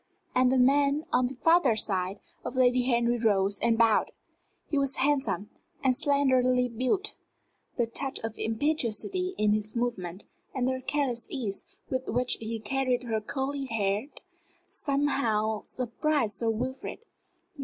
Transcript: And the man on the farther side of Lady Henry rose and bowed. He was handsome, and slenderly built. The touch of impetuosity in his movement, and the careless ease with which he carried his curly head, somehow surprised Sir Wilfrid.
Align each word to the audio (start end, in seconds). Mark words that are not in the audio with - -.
And 0.33 0.51
the 0.51 0.57
man 0.57 1.03
on 1.13 1.27
the 1.27 1.35
farther 1.35 1.75
side 1.75 2.19
of 2.43 2.55
Lady 2.55 2.81
Henry 2.85 3.19
rose 3.19 3.59
and 3.59 3.77
bowed. 3.77 4.09
He 4.67 4.79
was 4.79 4.95
handsome, 4.95 5.51
and 5.83 5.95
slenderly 5.95 6.69
built. 6.69 7.13
The 7.77 7.85
touch 7.85 8.19
of 8.21 8.33
impetuosity 8.39 9.35
in 9.37 9.51
his 9.53 9.75
movement, 9.75 10.23
and 10.55 10.67
the 10.67 10.81
careless 10.81 11.27
ease 11.29 11.63
with 11.91 12.07
which 12.09 12.37
he 12.39 12.59
carried 12.59 13.03
his 13.03 13.23
curly 13.27 13.65
head, 13.65 14.07
somehow 14.67 15.65
surprised 15.65 16.33
Sir 16.37 16.49
Wilfrid. 16.49 17.05